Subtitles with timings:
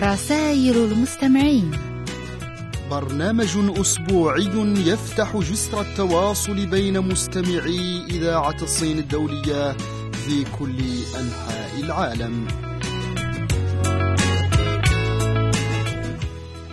[0.00, 1.70] رسائل المستمعين.
[2.90, 4.50] برنامج أسبوعي
[4.86, 9.76] يفتح جسر التواصل بين مستمعي إذاعة الصين الدولية
[10.12, 10.78] في كل
[11.20, 12.46] أنحاء العالم.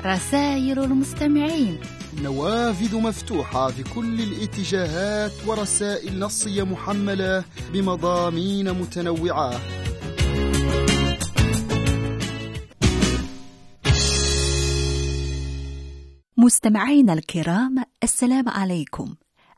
[0.06, 1.78] رسائل المستمعين.
[2.24, 9.52] نوافذ مفتوحة في كل الاتجاهات ورسائل نصية محملة بمضامين متنوعة.
[16.48, 19.16] مستمعينا الكرام السلام عليكم.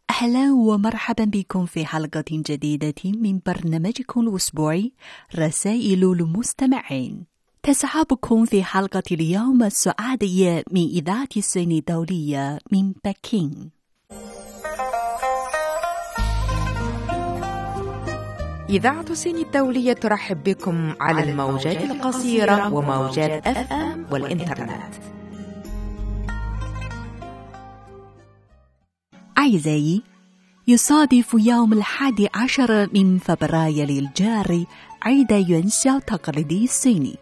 [0.09, 4.93] أهلا ومرحبا بكم في حلقة جديدة من برنامجكم الأسبوعي
[5.35, 7.25] رسائل المستمعين.
[7.63, 13.69] تسحبكم في حلقة اليوم السعادية من إذاعة الصين الدولية من بكين.
[18.69, 25.18] إذاعة الصين الدولية ترحب بكم على الموجات القصيرة وموجات أف أم والإنترنت.
[29.39, 30.01] أعزائي
[30.67, 34.67] يصادف يوم الحادي عشر من فبراير الجاري
[35.01, 37.15] عيد يونسياو التقليدي الصيني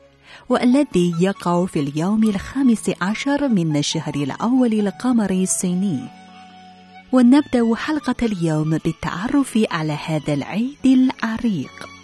[0.49, 5.99] والذي يقع في اليوم الخامس عشر من الشهر الأول القمري الصيني.
[7.11, 11.96] ونبدأ حلقة اليوم بالتعرف على هذا العيد العريق.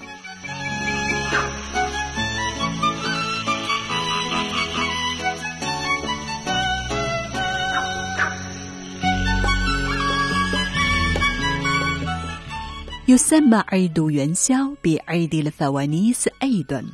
[13.08, 16.86] يسمى عيد يونسياو بعيد الفوانيس أيضا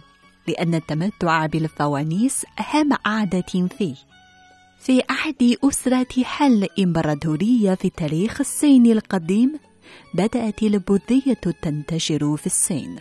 [0.48, 3.96] لأن التمتع بالفوانيس أهم عادة فيه.
[4.80, 9.60] في عهد أسرة حل الإمبراطورية في تاريخ الصين القديم
[10.14, 12.96] بدأت البوذية تنتشر في الصين.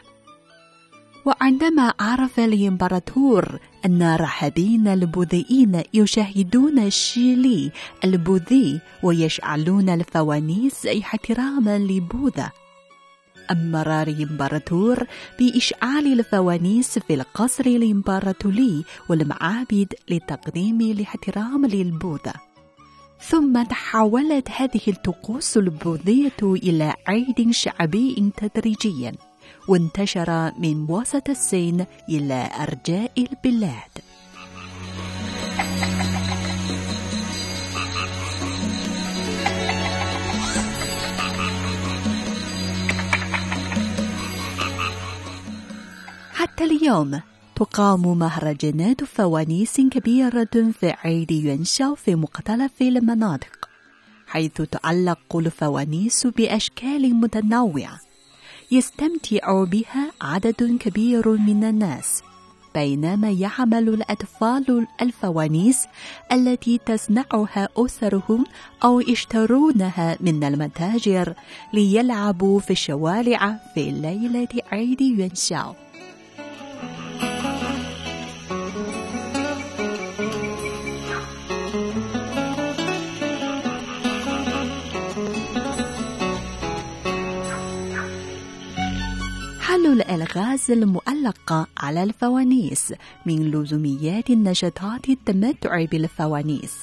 [1.27, 7.70] وعندما عرف الإمبراطور أن الراهبين البوذيين يشاهدون الشيلي
[8.05, 12.51] البوذي ويشعلون الفوانيس احتراما لبوذا
[13.51, 15.07] أمر الإمبراطور
[15.39, 22.33] بإشعال الفوانيس في القصر الإمبراطوري والمعابد لتقديم الاحترام للبوذا.
[23.20, 29.13] ثم تحولت هذه الطقوس البوذية إلى عيد شعبي تدريجيا
[29.69, 34.08] وانتشر من وسط الصين إلى أرجاء البلاد.
[46.39, 47.21] حتى اليوم
[47.57, 53.69] تقام مهرجانات فوانيس كبيرة في عيد يونشاو في مختلف المناطق
[54.27, 58.01] حيث تعلق الفوانيس بأشكال متنوعة
[58.71, 62.23] يستمتع بها عدد كبير من الناس
[62.75, 65.87] بينما يعمل الأطفال الفوانيس
[66.33, 68.45] التي تصنعها أسرهم
[68.85, 71.35] أو يشترونها من المتاجر
[71.73, 75.88] ليلعبوا في الشوارع في ليلة عيد يونشاو
[89.98, 92.95] الألغاز المؤلقة على الفوانيس
[93.27, 96.75] من لزوميات النشاطات التمتع بالفوانيس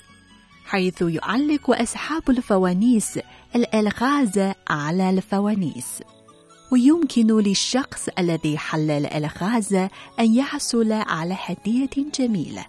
[0.66, 3.20] حيث يعلق أصحاب الفوانيس
[3.56, 6.02] الألغاز على الفوانيس.
[6.72, 9.74] ويمكن للشخص الذي حل الألغاز
[10.20, 11.90] أن يحصل على هدية
[12.20, 12.66] جميلة.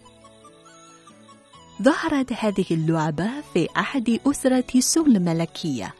[1.82, 5.94] ظهرت هذه اللعبة في أحد أسرة سول الملكية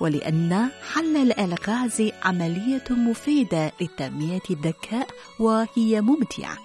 [0.00, 6.58] ولأن حل الألغاز عملية مفيدة لتنمية الذكاء وهي ممتعة.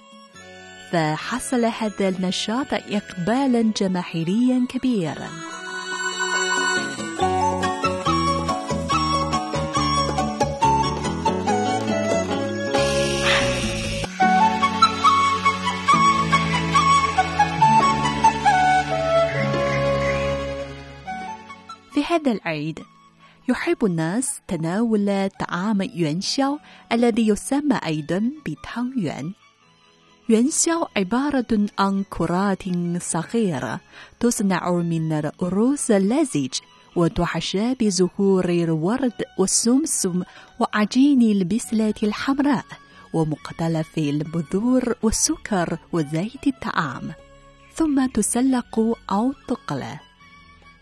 [0.91, 5.29] فحصل هذا النشاط إقبالا جماهيريا كبيرا.
[21.93, 22.79] في هذا العيد
[23.49, 26.59] يحب الناس تناول طعام يونشاو
[26.91, 29.33] الذي يسمى أيضا بتانغ يوان
[30.29, 32.63] يونشاو عبارة عن كرات
[33.01, 33.79] صغيرة
[34.19, 36.53] تصنع من الأرز اللزج
[36.95, 40.23] وتحشى بزهور الورد والسمسم
[40.59, 42.65] وعجين البسلة الحمراء
[43.13, 47.11] ومختلف البذور والسكر وزيت الطعام.
[47.75, 48.79] ثم تسلق
[49.11, 49.99] أو تقلى.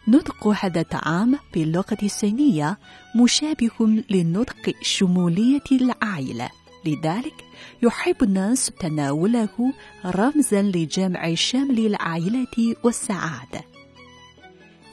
[0.08, 2.78] نطق هذا الطعام باللغة الصينية
[3.16, 6.50] مشابه لنطق شمولية العائلة
[6.86, 7.46] لذلك
[7.84, 9.74] يحب الناس تناوله
[10.06, 13.62] رمزا لجمع شمل العائلة والسعادة.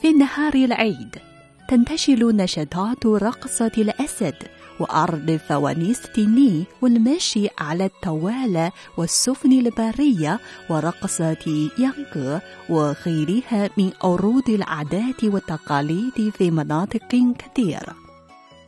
[0.03, 1.17] في نهار العيد
[1.69, 4.35] تنتشل نشاطات رقصة الأسد
[4.81, 10.41] وأرض فوانيس تيني والمشي على الطوالة والسفن البرية
[10.71, 12.39] ورقصة يانغ
[12.69, 17.97] وغيرها من عروض العادات والتقاليد في مناطق كثيرة.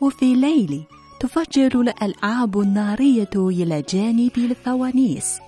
[0.01, 0.83] وفي ليل
[1.21, 5.39] تفجر الألعاب النارية إلى جانب الفوانيس.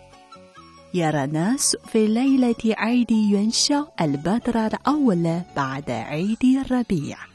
[0.95, 7.32] يرى الناس في ليلة عيد ينشأ البدر الأول بعد عيد الربيع.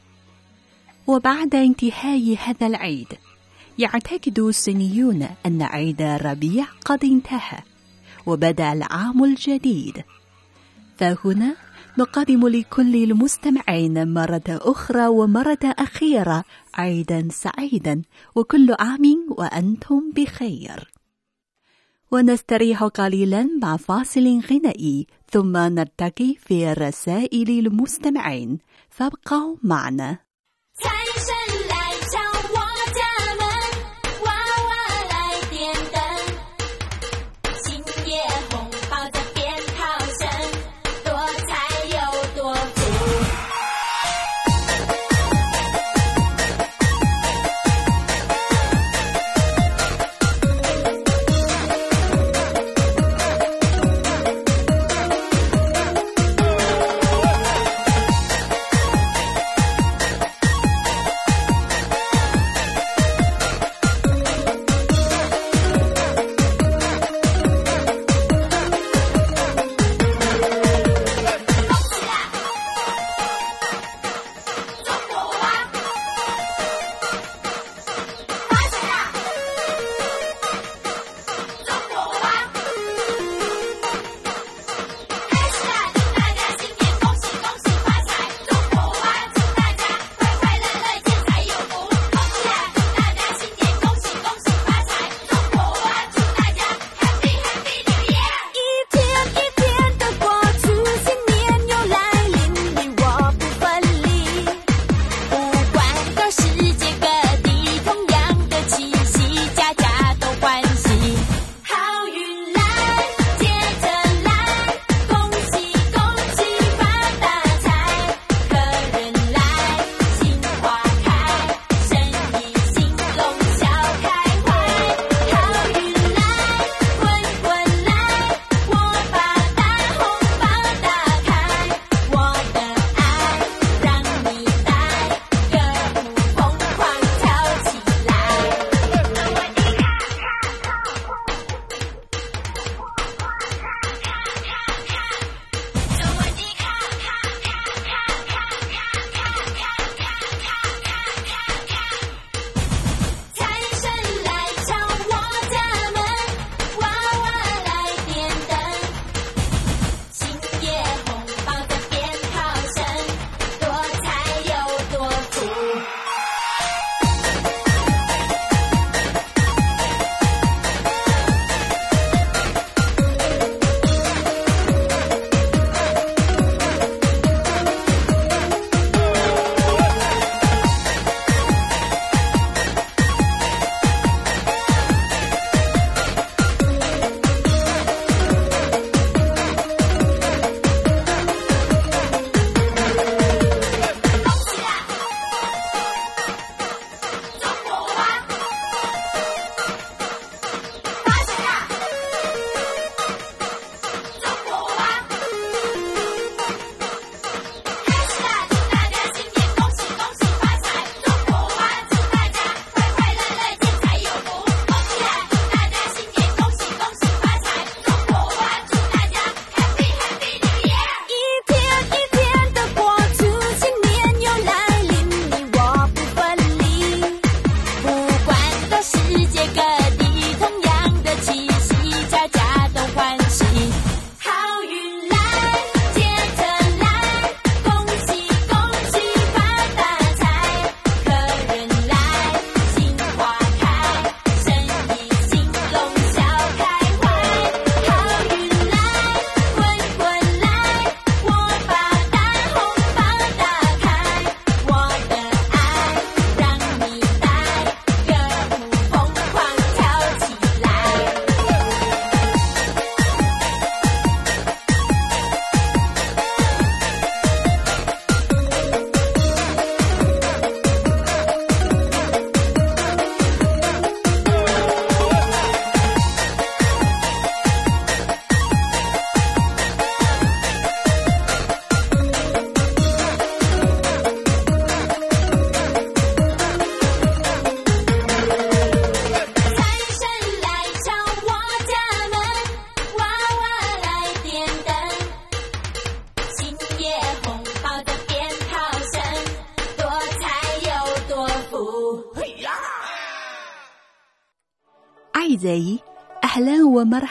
[1.07, 3.07] وبعد انتهاء هذا العيد
[3.79, 7.59] يعتقد الصينيون أن عيد الربيع قد انتهى
[8.25, 10.03] وبدأ العام الجديد.
[10.97, 11.55] فهنا
[11.97, 16.43] نقدم لكل المستمعين مرة أخرى ومرة أخيرة
[16.73, 18.01] عيدا سعيدا
[18.35, 20.91] وكل عام وأنتم بخير.
[22.11, 28.59] ونستريح قليلا مع فاصل غنائي ثم نلتقي في رسائل المستمعين
[28.89, 30.26] فابقوا معنا.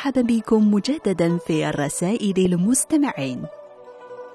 [0.07, 3.43] ومرحبا بكم مجددا في الرسائل المستمعين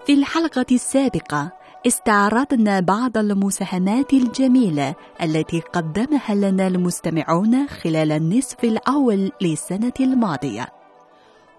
[0.05, 1.51] في الحلقة السابقة
[1.87, 10.67] استعرضنا بعض المساهمات الجميلة التي قدمها لنا المستمعون خلال النصف الأول للسنة الماضية.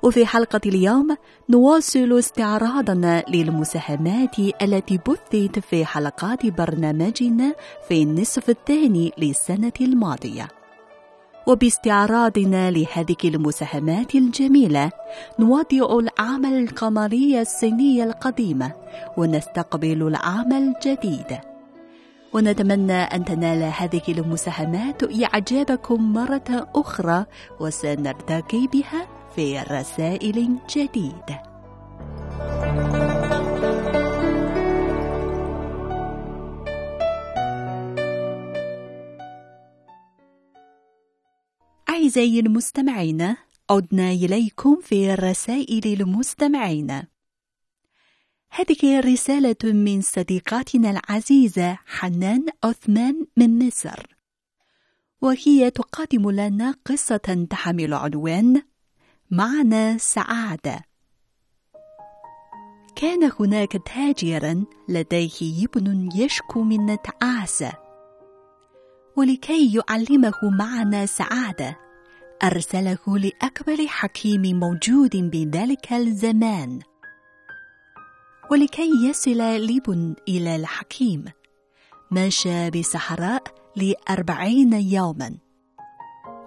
[0.02, 1.16] وفي حلقة اليوم
[1.50, 7.54] نواصل استعراضنا للمساهمات التي بثت في حلقات برنامجنا
[7.88, 10.61] في النصف الثاني للسنة الماضية.
[11.46, 14.90] وباستعراضنا لهذه المساهمات الجميلة
[15.38, 18.70] نودع العام القمري الصيني القديم
[19.16, 21.38] ونستقبل العام الجديد.
[22.32, 27.26] ونتمنى أن تنال هذه المساهمات إعجابكم مرة أخرى
[27.60, 29.06] وسنرتقي بها
[29.36, 31.42] في رسائل جديدة.
[42.12, 43.36] أعزائي المستمعين
[43.70, 47.02] عدنا إليكم في رسائل المستمعين.
[48.50, 54.06] هذه رسالة من صديقاتنا العزيزة حنان عثمان من مصر.
[55.20, 58.62] وهي تقدم لنا قصة تحمل عنوان
[59.30, 60.80] معنى سعادة
[62.96, 67.72] كان هناك تاجرا لديه ابن يشكو من التعاسة
[69.16, 71.91] ولكي يعلمه معنى سعادة.
[72.44, 76.80] أرسله لأكبر حكيم موجود بذلك الزمان.
[78.50, 81.24] ولكي يصل الابن إلى الحكيم
[82.10, 83.42] مشى بصحراء
[83.76, 85.36] لأربعين يوما.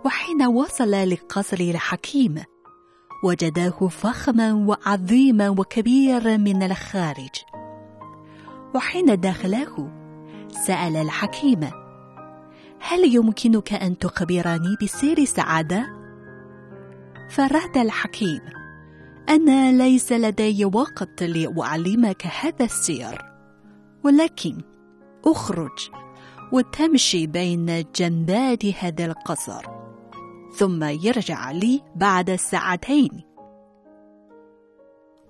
[0.06, 2.44] وحين وصل لقصر الحكيم
[3.24, 7.36] وجداه فخما وعظيما وكبيرا من الخارج.
[8.76, 9.92] وحين دخله
[10.68, 11.85] سأل الحكيم
[12.88, 15.86] هل يمكنك أن تخبرني بسر سعادة؟
[17.30, 18.42] فرد الحكيم
[19.30, 23.26] أنا ليس لدي وقت لأعلمك هذا السر
[24.04, 24.62] ولكن
[25.26, 25.90] أخرج
[26.52, 29.66] وتمشي بين جنبات هذا القصر
[30.56, 33.24] ثم يرجع لي بعد ساعتين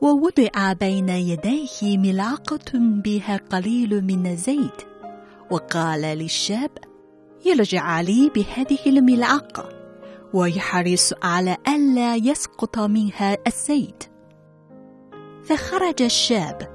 [0.02, 4.82] ووضع بين يديه ملعقة بها قليل من الزيت
[5.52, 6.72] وقال للشاب
[7.46, 9.70] يرجع لي بهذه الملعقة
[10.34, 14.04] ويحرص على ألا يسقط منها الزيت.
[15.44, 16.68] فخرج الشاب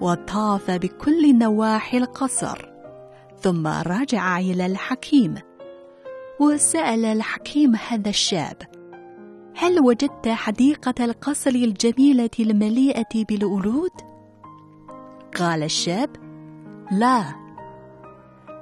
[0.00, 2.68] وطاف بكل نواحي القصر
[3.40, 5.34] ثم رجع إلى الحكيم.
[6.40, 8.56] وسأل الحكيم هذا الشاب
[9.56, 13.90] هل وجدت حديقة القصر الجميلة المليئة بالورود؟
[15.36, 16.10] قال الشاب
[16.92, 17.43] لا.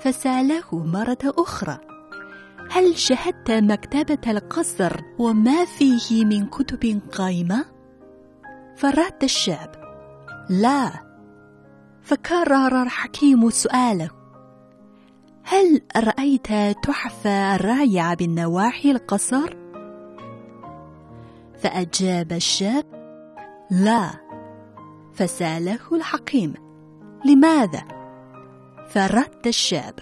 [0.03, 1.79] فسأله مرة أخرى.
[2.71, 7.65] هل شهدت مكتبة القصر وما فيه من كتب قائمة؟
[8.77, 9.71] فرد الشاب
[10.51, 10.93] لا.
[12.03, 14.11] فكرر الحكيم سؤاله.
[15.45, 16.47] هل رأيت
[16.83, 19.57] تحفة الرائعة بالنواحي القصر؟
[21.59, 22.85] فأجاب الشاب.
[23.71, 24.11] لا.
[25.15, 26.55] فسأله الحكيم.
[27.25, 28.02] لماذا؟
[28.93, 29.95] فرد الشاب.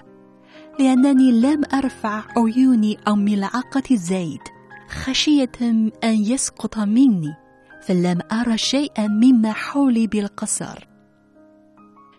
[0.79, 4.49] لأنني لم أرفع عيوني عن ملعقة الزيت
[4.89, 7.35] خشية أن يسقط مني
[7.83, 10.89] فلم أرى شيئا مما حولي بالقصر.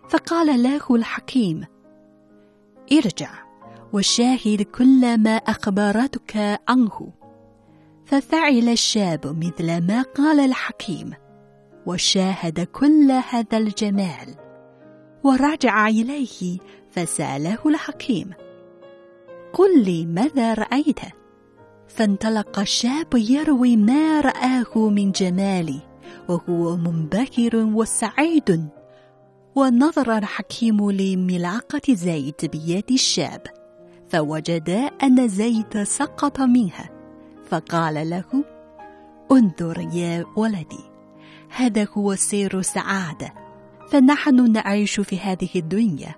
[0.09, 1.65] فقال له الحكيم
[2.91, 3.31] ارجع
[3.93, 7.13] وشاهد كل ما أخبرتك عنه.
[8.05, 11.13] ففعل الشاب مثل ما قال الحكيم
[11.85, 14.40] وشاهد كل هذا الجمال.
[15.23, 16.57] ورجع إليه
[16.91, 18.31] فسأله الحكيم
[19.53, 20.99] قل لي ماذا رأيت؟
[21.87, 25.79] فانطلق الشاب يروي ما رآه من جمال
[26.29, 28.67] وهو منبهر وسعيد.
[29.55, 33.41] ونظر الحكيم لملعقة زيت بيد الشاب
[34.09, 36.89] فوجد أن زيت سقط منها.
[37.49, 38.43] فقال له
[39.31, 40.91] انظر يا ولدي
[41.49, 43.40] هذا هو سر السعادة
[43.91, 46.15] فنحن نعيش في هذه الدنيا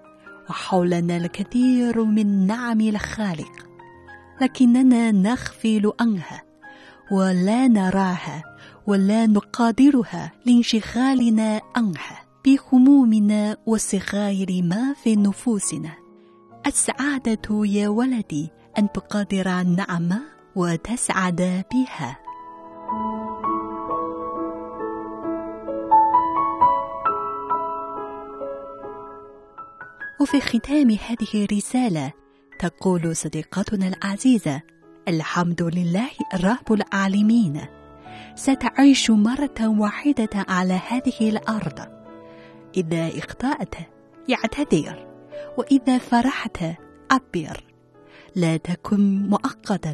[0.50, 3.68] وحولنا الكثير من نعم الخالق
[4.42, 6.44] لكننا نغفل عنها
[7.12, 8.44] ولا نراها
[8.88, 15.92] ولا نقادرها لانشغالنا عنها بهمومنا وصغائر ما في نفوسنا.
[16.68, 20.22] السعادة يا ولدي أن تقدر النعمة
[20.56, 22.18] وتسعد بها.
[30.24, 32.12] وفي ختام هذه الرسالة
[32.60, 34.62] تقول صديقتنا العزيزة
[35.08, 37.62] الحمد لله رب العالمين.
[38.36, 41.80] ستعيش مرة واحدة على هذه الأرض.
[42.78, 43.76] إذا اخطأت
[44.28, 45.08] يعتذر
[45.58, 46.58] وإذا فرحت
[47.12, 47.64] عبر
[48.36, 49.94] لا تكن مؤقتا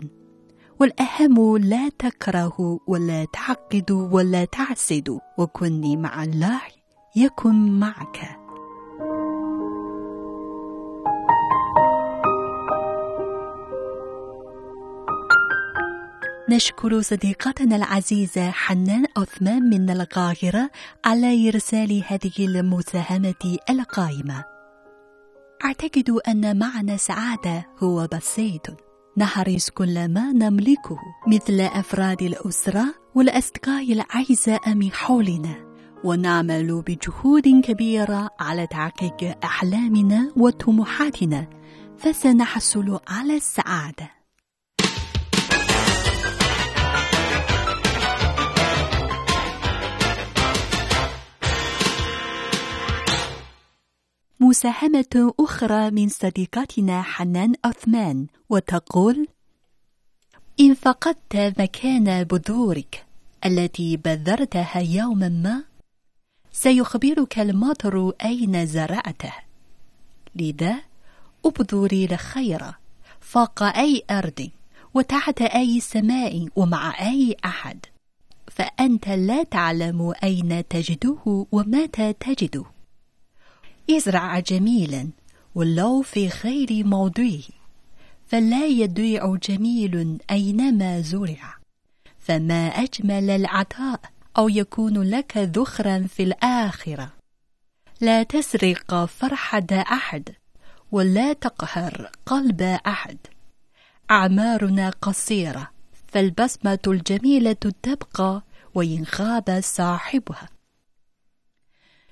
[0.80, 6.62] والأهم لا تكره ولا تعقد ولا تعسد وكن مع الله
[7.16, 8.39] يكن معك.
[16.50, 20.70] نشكر صديقتنا العزيزة حنان عثمان من القاهرة
[21.06, 24.44] على إرسال هذه المساهمة القائمة.
[25.66, 28.62] أعتقد أن معنى سعادة هو بسيط.
[29.18, 35.56] نحرص كل ما نملكه مثل أفراد الأسرة والأصدقاء الأعزاء من حولنا
[36.04, 41.48] ونعمل بجهود كبيرة على تحقيق أحلامنا وطموحاتنا
[41.98, 44.19] فسنحصل على السعادة.
[54.42, 59.28] مساهمة أخرى من صديقتنا حنان عثمان وتقول
[60.60, 63.06] إن فقدت مكان بذورك
[63.46, 65.64] التي بذرتها يوما ما
[66.52, 69.34] سيخبرك المطر أين زرعته.
[70.36, 70.76] لذا
[71.46, 72.62] أبذري الخير
[73.20, 74.50] فوق أي أرض
[74.94, 77.86] وتحت أي سماء ومع أي أحد
[78.48, 82.79] فأنت لا تعلم أين تجده ومتى تجده.
[83.90, 85.10] ازرع جميلا
[85.56, 87.42] ولو في غير موضعه
[88.28, 91.58] فلا يضيع جميل أينما زرع.
[92.20, 94.00] فما أجمل العطاء
[94.38, 97.14] أو يكون لك ذخرا في الآخرة.
[98.02, 100.30] لا تسرق فرحة أحد
[100.92, 103.18] ولا تقهر قلب أحد.
[104.12, 105.70] أعمارنا قصيرة
[106.08, 108.44] فالبسمة الجميلة تبقى
[108.76, 110.59] وإن غاب صاحبها.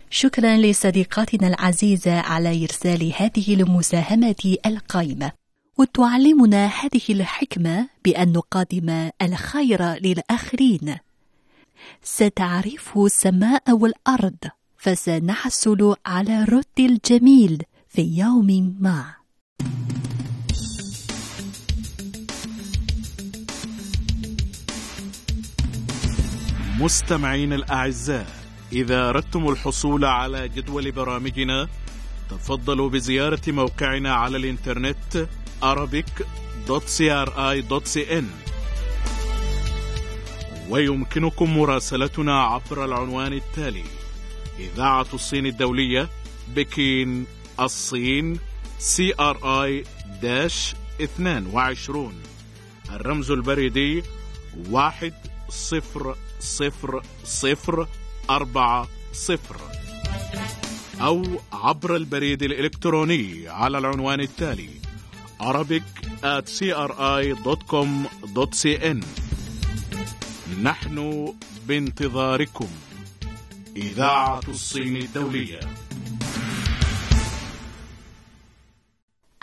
[0.09, 5.31] شكرا لصديقتنا العزيزة على إرسال هذه المساهمة القائمة.
[5.77, 10.97] وتعلمنا هذه الحكمة بأن نقدم الخير للآخرين.
[12.03, 14.37] ستعرف السماء والأرض
[14.77, 19.13] فسنحصل على رد الجميل في يوم ما.
[26.79, 28.36] مستمعين الأعزاء
[28.73, 31.67] إذا أردتم الحصول على جدول برامجنا
[32.29, 35.27] تفضلوا بزيارة موقعنا على الإنترنت
[35.63, 38.23] arabic.cri.cn
[40.69, 43.83] ويمكنكم مراسلتنا عبر العنوان التالي
[44.59, 46.09] إذاعة الصين الدولية
[46.55, 47.25] بكين
[47.59, 48.39] الصين
[50.21, 52.13] داش 22
[52.93, 54.03] الرمز البريدي
[54.69, 55.13] واحد
[55.49, 57.87] صفر صفر صفر
[58.29, 59.57] أربعة صفر.
[61.01, 64.69] أو عبر البريد الإلكتروني على العنوان التالي
[65.41, 65.87] arabic
[66.23, 67.87] at cri.com.cn
[70.63, 71.33] نحن
[71.67, 72.67] بانتظاركم.
[73.77, 75.59] إذاعة الصين الدولية.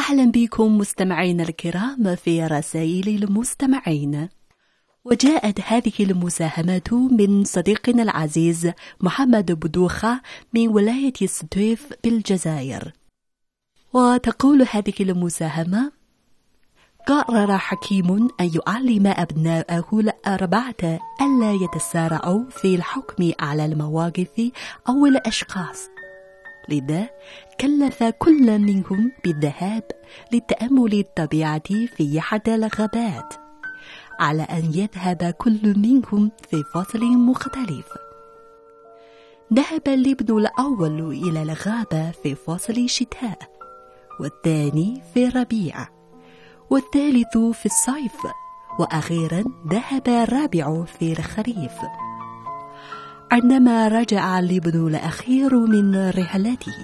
[0.01, 4.29] أهلا بكم مستمعينا الكرام في رسائل المستمعين.
[5.06, 10.20] وجاءت هذه المساهمة من صديقنا العزيز محمد بدوخة
[10.54, 12.92] من ولاية ستيف بالجزائر.
[13.92, 15.92] وتقول هذه المساهمة
[17.06, 24.50] قرر حكيم أن يعلم أبناءه الأربعة ألا يتسارعوا في الحكم على المواقف
[24.88, 25.88] أو الأشخاص.
[26.68, 27.08] لذا
[27.60, 29.82] كلف كل منهم بالذهاب
[30.32, 33.43] لتأمل الطبيعة في أحد الغابات
[34.18, 37.88] على أن يذهب كل منهم في فصل مختلف.
[39.53, 43.38] ذهب الابن الأول إلى الغابة في فصل شتاء
[44.20, 45.88] والثاني في ربيع
[46.70, 48.27] والثالث في الصيف
[48.79, 51.72] وأخيرا ذهب الرابع في الخريف.
[53.33, 56.77] عندما رجع الابن الأخير من رحلته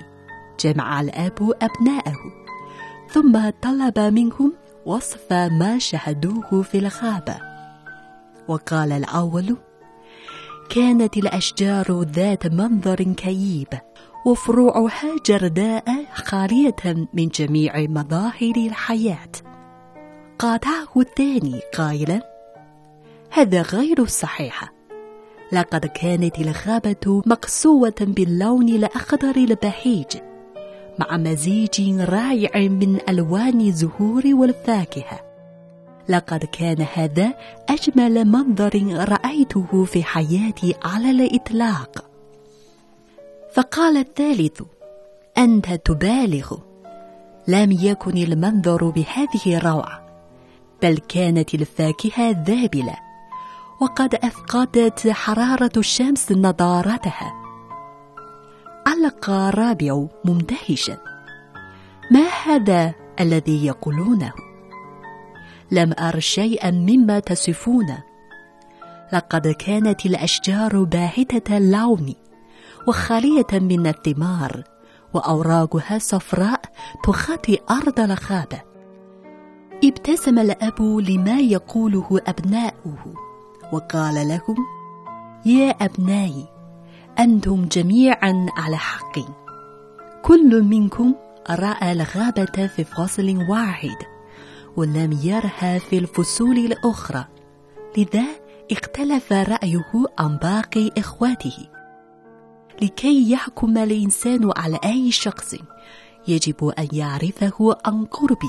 [0.60, 2.16] جمع الأب أبناءه
[3.08, 4.52] ثم طلب منهم
[4.90, 7.36] وصف ما شهدوه في الغابة.
[8.48, 9.56] وقال الأول
[10.70, 13.68] كانت الأشجار ذات منظر كئيب
[14.26, 19.32] وفروعها جرداء خالية من جميع مظاهر الحياة.
[20.38, 22.22] قاطعه الثاني قائلا
[23.30, 24.72] هذا غير صحيح
[25.52, 30.29] لقد كانت الغابة مقسوة باللون الأخضر البهيج
[31.00, 35.20] مع مزيج رائع من ألوان الزهور والفاكهة.
[36.08, 37.34] لقد كان هذا
[37.68, 42.04] أجمل منظر رأيته في حياتي على الإطلاق.
[43.54, 44.62] فقال الثالث
[45.38, 46.56] أنت تبالغ.
[47.48, 50.06] لم يكن المنظر بهذه الروعة
[50.82, 52.96] بل كانت الفاكهة ذابلة
[53.80, 57.39] وقد أفقدت حرارة الشمس نضارتها
[58.86, 60.96] علق رابع مندهشا
[62.10, 64.32] ما هذا الذي يقولونه
[65.70, 68.04] لم أر شيئا مما تصفونه
[69.12, 72.14] لقد كانت الأشجار باهتة اللون
[72.88, 74.64] وخالية من الثمار
[75.14, 76.60] وأوراقها صفراء
[77.04, 78.62] تخطي أرض الغابة
[79.84, 83.14] ابتسم الأب لما يقوله أبناؤه
[83.72, 84.56] وقال لهم
[85.46, 86.46] يا أبنائي
[87.20, 89.18] أنتم جميعا على حق.
[90.22, 91.14] كل منكم
[91.50, 93.96] رأى الغابة في فصل واحد
[94.76, 97.24] ولم يرها في الفصول الأخرى.
[97.98, 98.24] لذا
[98.72, 101.68] اختلف رأيه عن باقي إخواته.
[102.82, 105.54] لكي يحكم الإنسان على أي شخص
[106.28, 108.42] يجب أن يعرفه عن قرب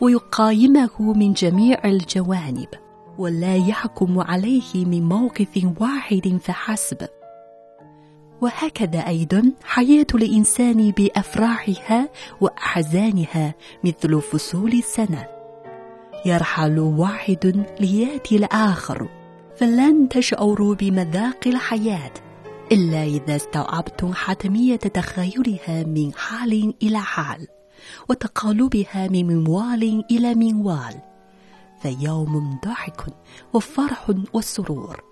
[0.00, 2.68] ويقايمه من جميع الجوانب
[3.18, 7.08] ولا يحكم عليه من موقف واحد فحسب.
[8.44, 12.08] وهكذا أيضا حياة الإنسان بأفراحها
[12.40, 13.54] وأحزانها
[13.84, 15.26] مثل فصول السنة.
[16.26, 19.08] يرحل واحد ليأتي الآخر
[19.56, 22.12] فلن تشعروا بمذاق الحياة
[22.72, 27.48] إلا إذا استوعبتم حتمية تخيلها من حال إلى حال
[28.08, 30.94] وتقلبها من منوال إلى منوال.
[31.82, 33.06] فيوم ضحك
[33.52, 35.02] وفرح وسرور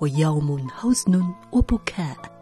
[0.00, 2.33] ويوم حزن وبكاء.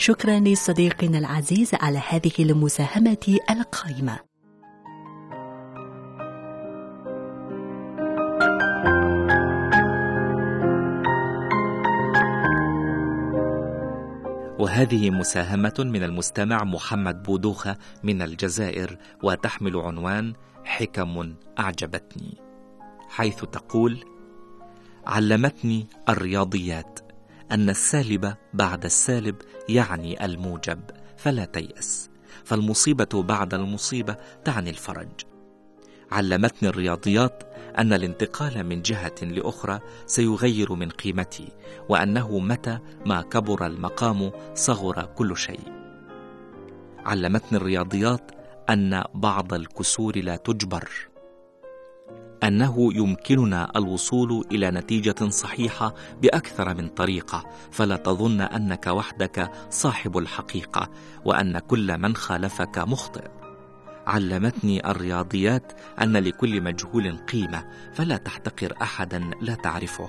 [0.00, 4.18] شكرا لصديقنا العزيز على هذه المساهمة القائمة.
[14.58, 20.32] وهذه مساهمة من المستمع محمد بودوخة من الجزائر وتحمل عنوان
[20.64, 22.38] حكم أعجبتني
[23.08, 24.04] حيث تقول
[25.06, 27.07] علمتني الرياضيات.
[27.52, 29.36] أن السالب بعد السالب
[29.68, 30.80] يعني الموجب
[31.16, 32.10] فلا تيأس.
[32.44, 35.08] فالمصيبة بعد المصيبة تعني الفرج.
[36.12, 37.42] علمتني الرياضيات
[37.78, 41.48] أن الانتقال من جهة لأخرى سيغير من قيمتي
[41.88, 45.72] وأنه متى ما كبر المقام صغر كل شيء.
[46.98, 48.30] علمتني الرياضيات
[48.70, 50.88] أن بعض الكسور لا تجبر.
[52.44, 60.90] أنه يمكننا الوصول إلى نتيجة صحيحة بأكثر من طريقة فلا تظن أنك وحدك صاحب الحقيقة
[61.24, 63.28] وأن كل من خالفك مخطئ.
[64.06, 65.72] علمتني الرياضيات
[66.02, 70.08] أن لكل مجهول قيمة فلا تحتقر احدا لا تعرفه.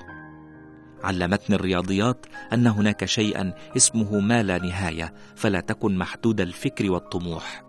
[1.04, 7.69] علمتني الرياضيات أن هناك شيئا اسمه ما لا نهاية فلا تكن محدود الفكر والطموح.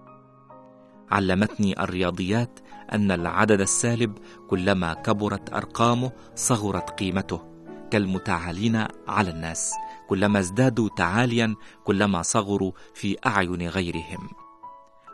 [1.10, 2.60] علمتني الرياضيات
[2.92, 4.18] أن العدد السالب
[4.48, 7.50] كلما كبرت أرقامه صغرت قيمته
[7.90, 9.72] كالمتعالين على الناس
[10.08, 14.28] كلما ازدادوا تعاليا كلما صغروا في أعين غيرهم.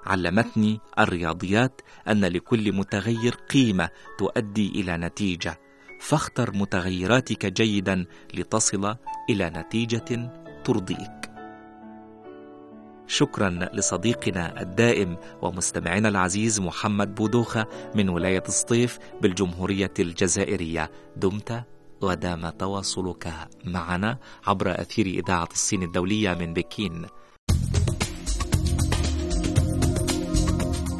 [0.07, 5.61] علمتني الرياضيات أن لكل متغير قيمة تؤدي إلى نتيجة
[6.01, 8.97] فاختر متغيراتك جيدا لتصل
[9.31, 10.33] إلى نتيجة
[10.65, 11.26] ترضيك.
[13.07, 20.91] شكرا لصديقنا الدائم ومستمعنا العزيز محمد بودوخة من ولاية الصيف بالجمهورية الجزائرية.
[21.17, 21.65] دمت
[22.03, 23.33] ودام تواصلك
[23.65, 27.07] معنا عبر أثير إذاعة الصين الدولية من بكين.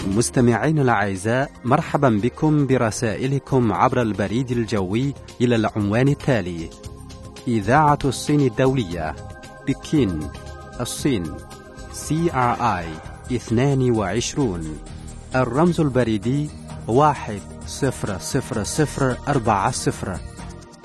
[0.07, 6.71] مستمعين الأعزاء مرحبا بكم برسائلكم عبر البريد الجوي إلى العنوان التالي
[7.49, 9.17] إذاعة الصين الدولية
[9.67, 10.31] بكين
[10.81, 11.46] الصين.
[11.97, 12.87] CRI
[13.33, 14.79] 22
[15.35, 16.51] الرمز البريدي
[16.89, 20.19] واحد صفر صفر صفر أربعة صفر.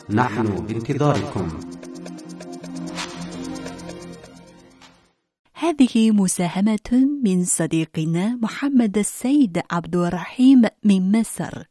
[0.10, 1.50] نحن بانتظاركم.
[5.54, 11.64] هذه مساهمة من صديقنا محمد السيد عبد الرحيم من مصر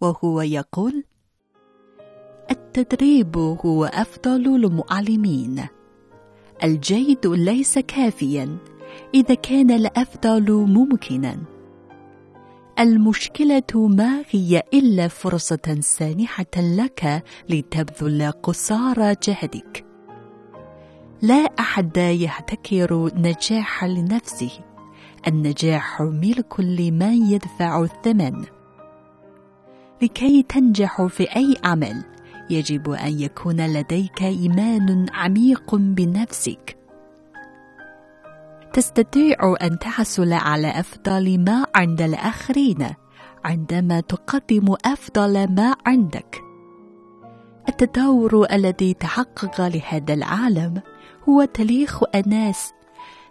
[0.00, 1.04] وهو يقول
[2.50, 5.66] التدريب هو أفضل المعلمين.
[6.64, 8.73] الجيد ليس كافيا.
[9.14, 11.36] إذا كان الأفضل ممكنا.
[12.78, 19.84] المشكلة ما هي إلا فرصة سانحة لك لتبذل قصارى جهدك.
[21.22, 24.50] لا أحد يحتكر نجاح لنفسه.
[25.28, 28.44] النجاح ملك لمن يدفع الثمن.
[30.02, 32.04] لكي تنجح في أي عمل
[32.50, 36.73] يجب أن يكون لديك إيمان عميق بنفسك.
[38.74, 42.86] تستطيع أن تحصل على أفضل ما عند الآخرين
[43.44, 46.40] عندما تقدم أفضل ما عندك.
[47.68, 50.82] التطور الذي تحقق لهذا العالم
[51.28, 52.72] هو تاريخ أناس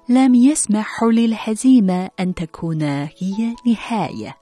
[0.10, 4.38] لم يسمح للهزيمة أن تكون هي نهاية.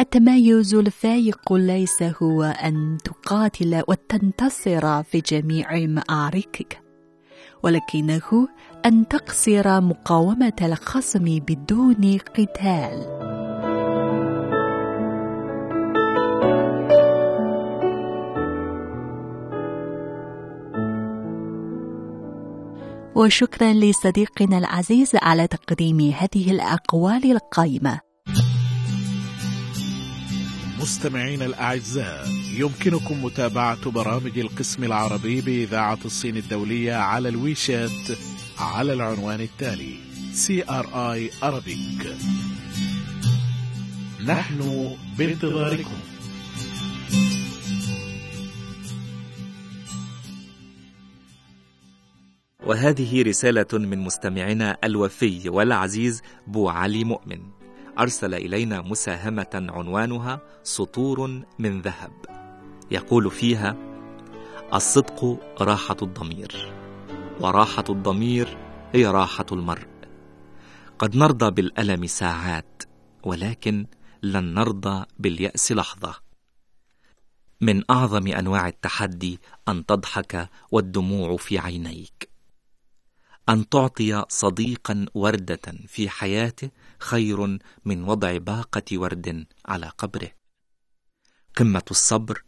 [0.00, 6.90] التميز الفائق ليس هو أن تقاتل وتنتصر في جميع معاركك
[7.62, 8.48] ولكنه
[8.86, 13.20] أن تقصر مقاومة الخصم بدون قتال.
[23.14, 28.09] وشكرا لصديقنا العزيز على تقديم هذه الأقوال القائمة
[30.82, 38.18] مستمعينا الأعزاء يمكنكم متابعة برامج القسم العربي بإذاعة الصين الدولية على الويشات
[38.58, 39.94] على العنوان التالي
[40.34, 42.06] CRI Arabic.
[44.24, 46.00] نحن بانتظاركم.
[52.66, 57.59] وهذه رسالة من مستمعنا الوفي والعزيز بو علي مؤمن.
[57.98, 62.12] أرسل إلينا مساهمة عنوانها سطور من ذهب.
[62.90, 63.76] يقول فيها
[64.74, 66.72] الصدق راحة الضمير
[67.40, 68.58] وراحة الضمير
[68.92, 69.86] هي راحة المرء.
[70.98, 72.82] قد نرضى بالألم ساعات
[73.24, 73.86] ولكن
[74.22, 76.14] لن نرضى باليأس لحظة.
[77.60, 82.29] من أعظم أنواع التحدي أن تضحك والدموع في عينيك.
[83.48, 90.30] أن تعطي صديقا وردة في حياته خير من وضع باقة ورد على قبره.
[91.56, 92.44] قمة الصبر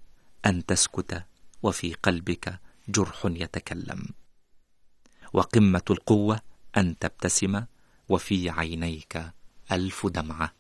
[0.47, 1.25] أن تسكت
[1.63, 4.07] وفي قلبك جرح يتكلم.
[5.33, 6.41] وقمة القوة
[6.77, 7.65] أن تبتسم
[8.09, 9.23] وفي عينيك
[9.73, 10.53] ألف دمعة.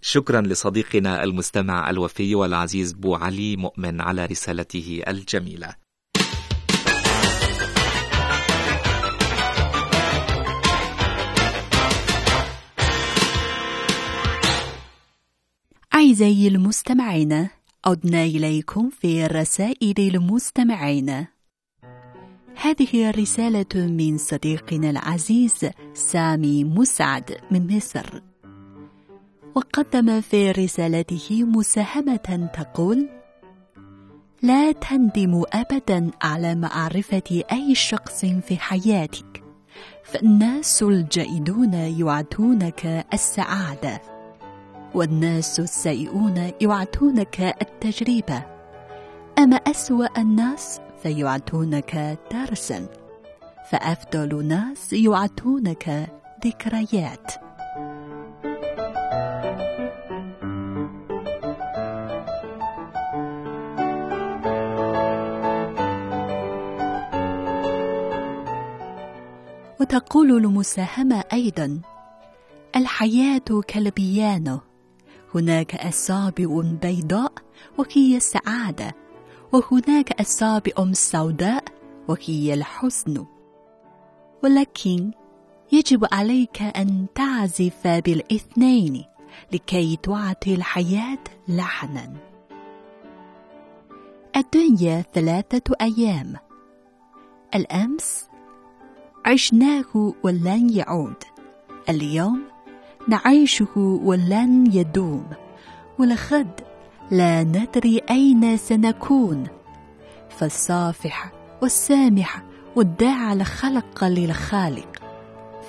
[0.00, 5.76] شكرا لصديقنا المستمع الوفي والعزيز بو علي مؤمن على رسالته الجميلة
[16.12, 17.48] أعزائي المستمعين
[17.84, 21.26] عدنا إليكم في رسائل المستمعين.
[22.62, 28.20] هذه رسالة من صديقنا العزيز سامي مسعد من مصر.
[29.54, 33.08] وقدم في رسالته مساهمة تقول
[34.42, 39.44] لا تندم أبدا على معرفة أي شخص في حياتك
[40.04, 44.11] فالناس الجيدون يعطونك السعادة.
[44.94, 48.42] والناس السيئون يعطونك التجربة.
[49.38, 52.86] أما أسوأ الناس فيعطونك درسا.
[53.70, 56.08] فأفضل ناس يعطونك
[56.46, 57.32] ذكريات.
[69.80, 71.80] وتقول المساهمة أيضا
[72.76, 74.71] الحياة كالبيانو.
[75.34, 77.32] هناك أصابع بيضاء
[77.78, 78.94] وهي السعادة
[79.52, 81.64] وهناك أصابع سوداء
[82.08, 83.26] وهي الحزن.
[84.44, 85.10] ولكن
[85.72, 89.04] يجب عليك أن تعزف بالاثنين
[89.52, 92.12] لكي تعطي الحياة لحنا.
[94.36, 96.36] الدنيا ثلاثة أيام.
[97.54, 98.26] الأمس
[99.26, 101.24] عشناه ولن يعود.
[101.88, 102.51] اليوم
[103.08, 105.24] نعيشه ولن يدوم.
[105.98, 106.60] ولغد
[107.10, 109.44] لا ندري أين سنكون.
[110.38, 112.42] فالصافح والسامح
[112.76, 115.02] والداعى الخلق للخالق.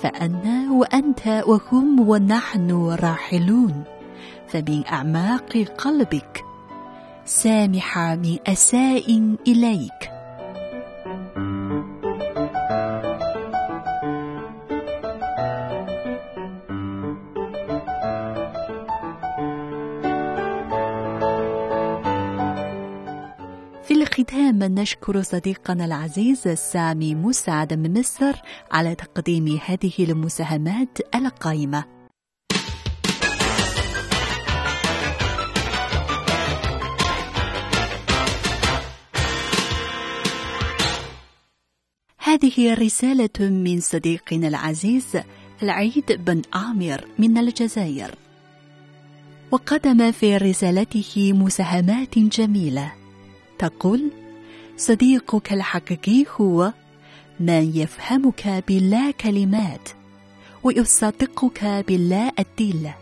[0.02, 2.70] فأنا وأنت وهم ونحن
[3.02, 3.84] راحلون.
[4.48, 6.44] فمن أعماق قلبك
[7.24, 10.13] سامح من أساء إليك.
[24.24, 28.34] الختام نشكر صديقنا العزيز سامي مسعد من مصر
[28.72, 31.84] على تقديم هذه المساهمات القائمة.
[42.18, 45.18] هذه رسالة من صديقنا العزيز
[45.62, 48.14] العيد بن عامر من الجزائر.
[49.50, 53.03] وقدم في رسالته مساهمات جميلة.
[53.58, 54.10] تقول
[54.76, 56.72] صديقك الحقيقي هو
[57.40, 59.88] من يفهمك بلا كلمات
[60.62, 62.94] ويصدقك بلا أدلة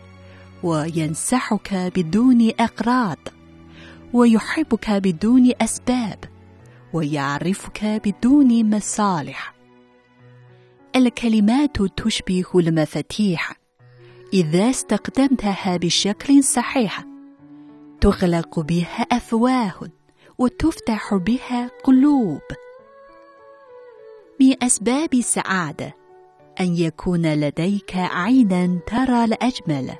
[0.63, 3.17] وينصحك بدون أقراض
[4.13, 6.19] ويحبك بدون أسباب
[6.93, 9.53] ويعرفك بدون مصالح.
[10.95, 13.53] الكلمات تشبه المفاتيح
[14.33, 17.05] إذا استخدمتها بشكل صحيح
[18.01, 19.79] تغلق بها أفواه.
[20.37, 22.41] وتفتح بها قلوب.
[24.39, 25.95] من أسباب السعادة
[26.59, 29.93] أن يكون لديك عينا ترى الأجمل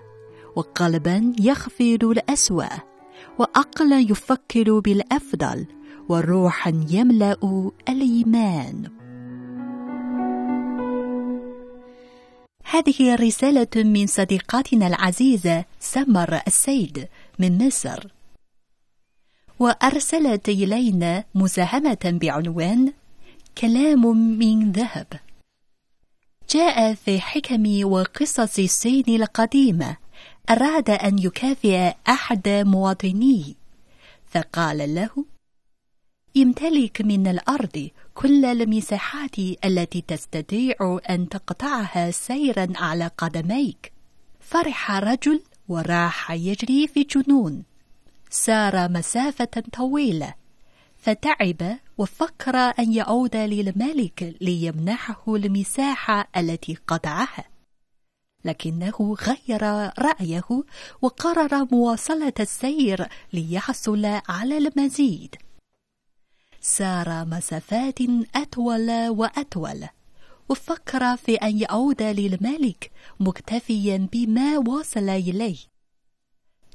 [0.55, 2.69] وقلبا يغفر الأسوأ
[3.39, 5.65] وعقلا يفكر بالأفضل
[6.09, 8.89] وروحا يملأ الإيمان.
[12.63, 17.07] هذه رسالة من صديقتنا العزيزة سمر السيد
[17.39, 18.12] من مصر.
[19.63, 22.93] وأرسلت إلينا مساهمة بعنوان
[23.57, 25.07] كلام من ذهب.
[26.49, 29.97] جاء في حكم وقصص الصين القديمة
[30.49, 33.53] أراد أن يكافئ أحد مواطنيه.
[34.31, 35.25] فقال له
[36.35, 43.91] يمتلك من الأرض كل المساحات التي تستطيع أن تقطعها سيرا على قدميك.
[44.39, 47.72] فرح رجل وراح يجري في جنون.
[48.33, 50.33] سار مسافة طويلة
[50.97, 57.45] فتعب وفكر أن يعود للملك ليمنحه المساحة التي قطعها.
[58.45, 59.61] لكنه غير
[59.99, 60.63] رأيه
[61.01, 65.35] وقرر مواصلة السير ليحصل على المزيد.
[66.61, 67.99] سار مسافات
[68.35, 69.87] أطول وأطول
[70.49, 75.72] وفكر في أن يعود للملك مكتفيا بما وصل إليه.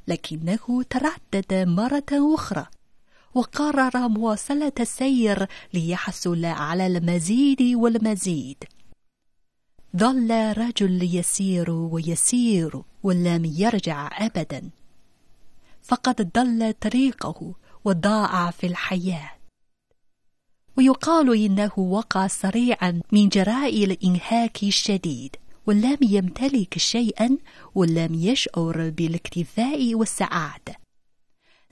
[0.08, 2.66] لكنه تردد مرة أخرى
[3.34, 8.64] وقرر مواصلة السير ليحصل على المزيد والمزيد.
[9.96, 14.70] ظل رجل يسير ويسير ولم يرجع أبدا.
[15.82, 19.30] فقد ضل طريقه وضاع في الحياة.
[20.76, 25.36] ويقال إنه وقع سريعا من جراء الإنهاك الشديد.
[25.68, 27.38] ولم يمتلك شيئا
[27.74, 30.76] ولم يشعر بالاكتفاء والسعادة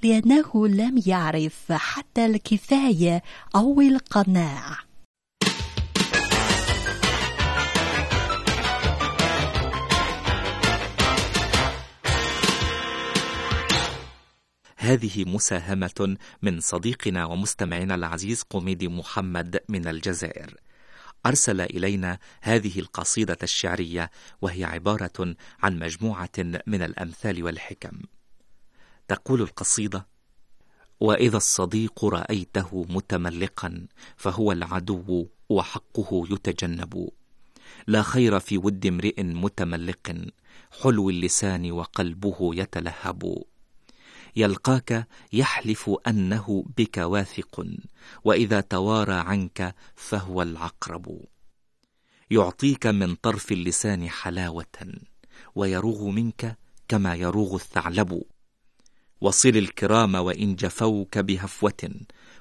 [0.03, 3.23] لأنه لم يعرف حتى الكفاية
[3.57, 4.79] أو القناعة
[14.77, 20.66] هذه مساهمة من صديقنا ومستمعنا العزيز قميدي محمد من الجزائر.
[21.27, 24.11] أرسل إلينا هذه القصيدة الشعرية
[24.43, 28.03] وهي عبارة عن مجموعة من الأمثال والحكم.
[29.09, 30.07] تقول القصيدة:
[31.01, 33.87] وإذا الصديق رأيته متملقا
[34.17, 37.09] فهو العدو وحقه يتجنب.
[37.87, 40.15] لا خير في ود امرئ متملق
[40.83, 43.45] حلو اللسان وقلبه يتلهب.
[44.37, 47.67] يلقاك يحلف أنه بك واثق
[48.25, 51.21] وإذا توارى عنك فهو العقرب.
[52.31, 54.95] يعطيك من طرف اللسان حلاوة
[55.55, 56.59] ويروغ منك
[56.89, 58.23] كما يروغ الثعلب.
[59.21, 61.91] وصل الكرام وإن جفوك بهفوة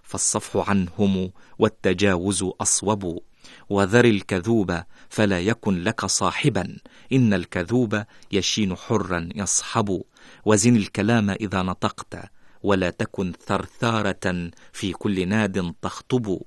[0.04, 3.24] فالصفح عنهم والتجاوز أصوب.
[3.70, 6.78] وذر الكذوب فلا يكن لك صاحبا
[7.12, 10.04] إن الكذوب يشين حرا يصحب.
[10.46, 12.16] وزن الكلام إذا نطقت
[12.64, 16.42] ولا تكن ثرثارة في كل ناد تخطب.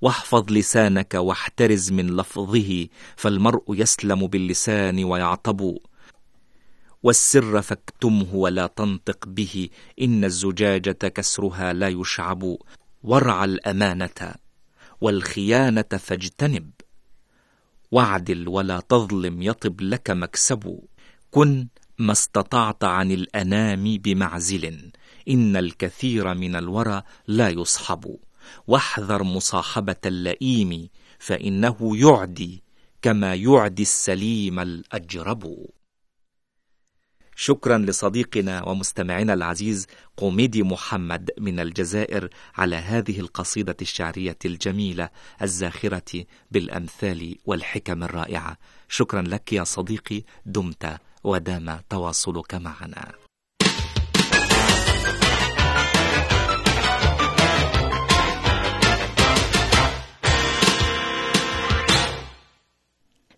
[0.00, 2.86] واحفظ لسانك واحترز من لفظه
[3.16, 5.78] فالمرء يسلم باللسان ويعطب.
[7.02, 9.68] والسر فاكتمه ولا تنطق به
[10.00, 12.56] إن الزجاجة كسرها لا يشعب.
[13.02, 14.34] وارع الأمانة
[15.00, 16.70] والخيانة فاجتنب.
[17.90, 20.80] واعدل ولا تظلم يطب لك مكسب.
[21.30, 21.68] كن
[22.00, 24.92] ما استطعت عن الأنام بمعزل
[25.28, 28.16] إن الكثير من الورى لا يصحب.
[28.66, 30.88] واحذر مصاحبة اللئيم
[31.18, 32.62] فإنه يعدي
[33.02, 35.66] كما يعدي السليم الأجرب.
[37.36, 39.86] شكرا لصديقنا ومستمعنا العزيز
[40.16, 45.10] قوميدي محمد من الجزائر على هذه القصيدة الشعرية الجميلة
[45.42, 48.56] الزاخرة بالأمثال والحكم الرائعة.
[48.88, 53.12] شكرا لك يا صديقي دمت ودام تواصلك معنا.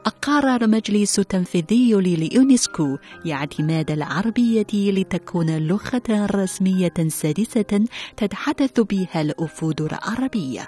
[0.07, 2.97] قرر المجلس التنفيذي لليونسكو
[3.31, 7.85] اعتماد العربية لتكون لغة رسمية سادسة
[8.17, 10.67] تتحدث بها الأفود العربية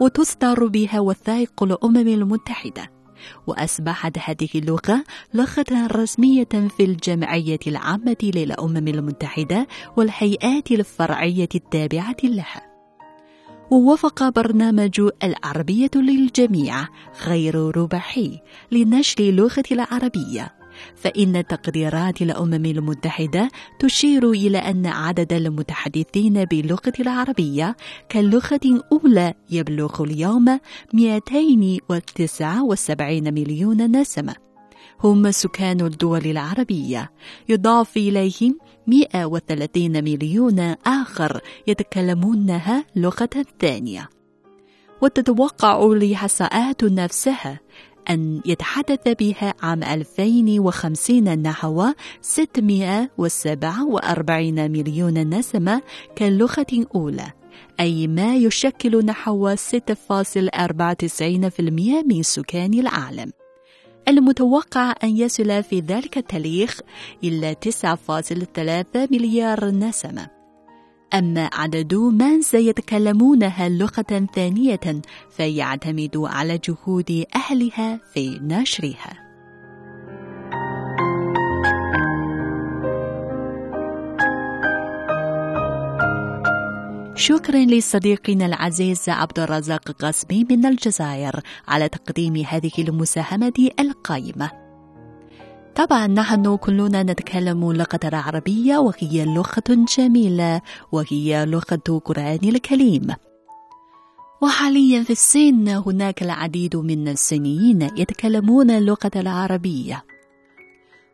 [0.00, 2.90] وتصدر بها وثائق الأمم المتحدة
[3.46, 12.69] وأصبحت هذه اللغة لغة رسمية في الجمعية العامة للأمم المتحدة والهيئات الفرعية التابعة لها.
[13.70, 16.88] ووافق برنامج العربية للجميع
[17.26, 18.40] غير ربحي
[18.72, 20.54] لنشر اللغة العربية.
[20.96, 23.48] فإن تقديرات الأمم المتحدة
[23.78, 27.76] تشير إلى أن عدد المتحدثين باللغة العربية
[28.08, 30.58] كاللغة الأولى يبلغ اليوم
[30.92, 34.34] 279 مليون نسمة.
[35.04, 37.10] هم سكان الدول العربية
[37.48, 44.08] يضاف إليهم 130 مليون آخر يتكلمونها لغة ثانية.
[45.02, 47.60] وتتوقع الإحصاءات نفسها
[48.10, 51.86] أن يتحدث بها عام 2050 نحو
[52.20, 55.82] 647 مليون نسمة
[56.16, 57.32] كاللغة الأولى
[57.80, 59.60] أي ما يشكل نحو 6.94%
[62.06, 63.32] من سكان العالم.
[64.10, 66.80] المتوقع أن يصل في ذلك التاريخ
[67.24, 70.28] إلى 9.3 مليار نسمة.
[71.14, 79.29] أما عدد من سيتكلمونها لغة ثانية فيعتمد على جهود أهلها في نشرها.
[87.20, 94.50] شكرا لصديقنا العزيز عبد الرزاق قاسمي من الجزائر على تقديم هذه المساهمة القائمة.
[95.74, 100.60] طبعا نحن كلنا نتكلم اللغة العربية وهي لغة جميلة
[100.92, 103.06] وهي لغة القرآن الكريم.
[104.42, 110.04] وحاليا في الصين هناك العديد من الصينيين يتكلمون اللغة العربية.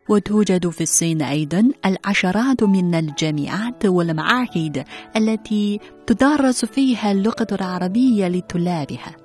[0.09, 4.83] وتوجد في الصين أيضا العشرات من الجامعات والمعاهد
[5.15, 9.15] التي تدرس فيها اللغة العربية لطلابها.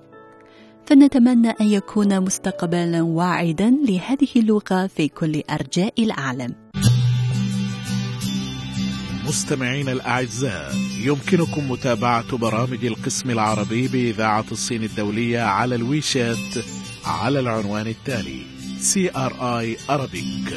[0.87, 6.55] فنتمنى أن يكون مستقبلا واعدا لهذه اللغة في كل أرجاء العالم.
[9.27, 16.65] مستمعينا الأعزاء يمكنكم متابعة برامج القسم العربي بإذاعة الصين الدولية على الويشات
[17.05, 18.52] على العنوان التالي
[18.83, 20.49] CRI Arabic.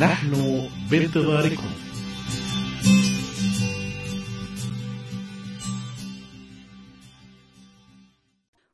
[0.00, 1.70] نحن بانتظاركم.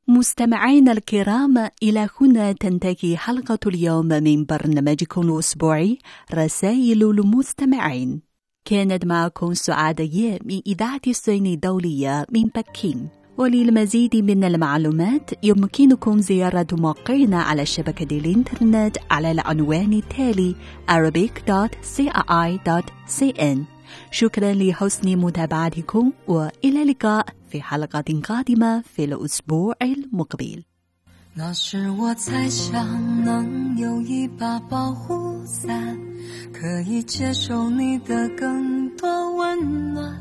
[0.09, 5.99] مستمعينا الكرام إلى هنا تنتهي حلقة اليوم من برنامجكم الأسبوعي
[6.35, 8.21] رسائل المستمعين.
[8.65, 13.24] كانت معكم سعادة من إذاعة الصين الدولية من بكين.
[13.38, 20.56] وللمزيد من المعلومات يمكنكم زيارة موقعنا على شبكة الإنترنت على العنوان التالي
[22.30, 23.58] arabic.cri.cn
[24.12, 30.64] شكرا لحسن متابعتكم وإلى اللقاء في حلقة قادمة في الأسبوع المقبل
[31.36, 35.98] 那时我猜想能有一把保护伞，
[36.52, 40.20] 可以接受你的更多温暖。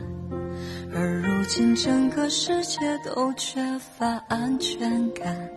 [0.95, 3.59] 而如今整个世界都缺
[3.97, 5.49] 乏安全感，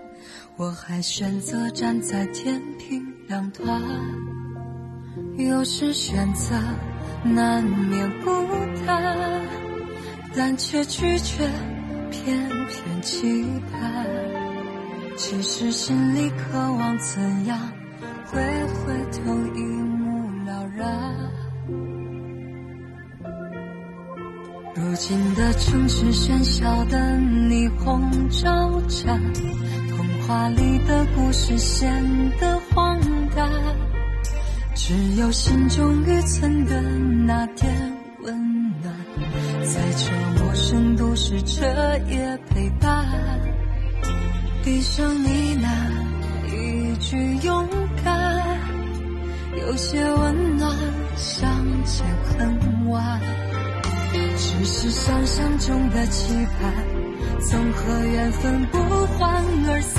[0.56, 3.80] 我还选择站在天平两端。
[5.36, 6.54] 有时选择
[7.22, 8.30] 难免孤
[8.86, 9.42] 单，
[10.34, 11.46] 但却拒绝
[12.10, 14.06] 偏偏期盼。
[15.18, 17.58] 其实心里渴望怎样
[18.26, 21.35] 会回头一目了然。
[24.78, 29.18] 如今的城市喧嚣的霓虹招展，
[29.88, 31.90] 童话里的故事显
[32.38, 33.00] 得荒
[33.34, 33.48] 诞，
[34.74, 36.78] 只有心中预存的
[37.26, 37.72] 那点
[38.22, 38.36] 温
[38.82, 38.94] 暖，
[39.64, 40.12] 在这
[40.44, 41.64] 陌生都市彻
[42.10, 43.06] 夜陪伴。
[44.62, 45.30] 低声呢
[45.62, 47.16] 喃一句
[47.46, 47.66] 勇
[48.04, 48.60] 敢，
[49.58, 50.70] 有些温暖，
[51.16, 51.48] 相
[51.84, 53.18] 见恨晚。
[54.38, 56.72] 只是想象中的期盼，
[57.40, 58.78] 总和缘分不
[59.16, 59.96] 欢而散。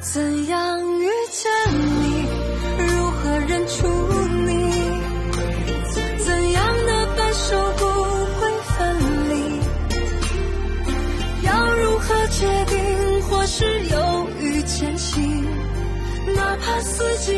[0.00, 2.26] 怎样遇见你？
[2.78, 3.88] 如何认出
[4.44, 4.48] 你？
[6.22, 7.48] 怎样的分手
[7.78, 7.82] 不
[8.36, 8.38] 会
[8.76, 8.76] 分
[9.30, 9.34] 离？
[11.46, 12.76] 要如何决定？
[13.22, 15.44] 或是犹豫前行？
[16.34, 17.32] 哪怕四季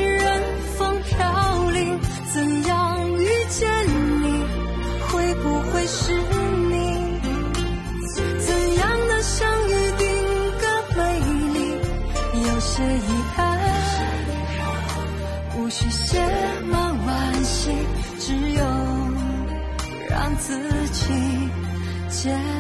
[22.23, 22.58] 자.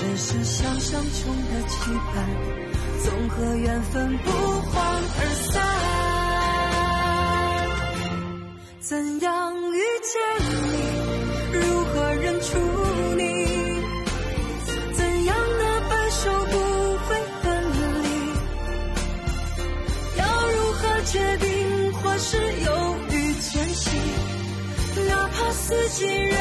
[0.00, 2.24] 只是想象中的期盼，
[3.02, 4.30] 总和缘分不
[4.70, 5.60] 欢而散。
[8.78, 9.28] 怎样
[9.74, 9.76] 遇
[10.06, 10.72] 见你？
[11.52, 12.46] 如何认出
[13.16, 13.20] 你？
[14.94, 16.54] 怎样的分手不
[17.04, 17.08] 会
[17.42, 17.44] 分
[18.04, 18.06] 离？
[20.16, 21.46] 要如何决定，
[21.94, 22.70] 或是犹
[23.10, 23.84] 豫前行？
[25.08, 26.36] 哪怕四季任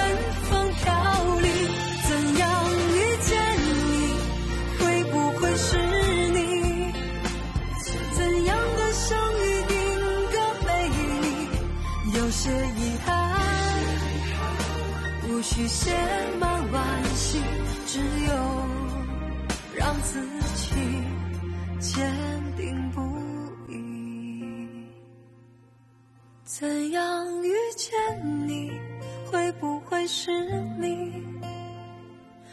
[15.48, 15.95] 无需写
[16.41, 17.41] 满惋惜，
[17.86, 18.34] 只有
[19.74, 20.22] 让自
[20.56, 20.76] 己
[21.80, 22.14] 坚
[22.58, 23.02] 定不
[23.72, 24.45] 移。
[26.43, 28.72] 怎样遇见你？
[29.32, 30.30] 会不会是
[30.78, 31.24] 你？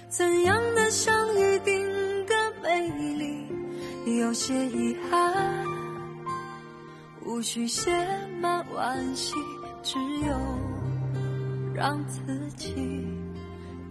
[0.09, 1.84] 怎样的相遇定
[2.26, 2.88] 格美
[3.18, 3.45] 丽？
[4.20, 5.66] 有些遗憾，
[7.24, 7.90] 无需写
[8.40, 9.34] 满惋惜，
[9.82, 10.38] 只有
[11.74, 12.22] 让自
[12.52, 13.04] 己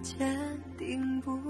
[0.02, 0.26] 坚
[0.78, 1.43] 定不。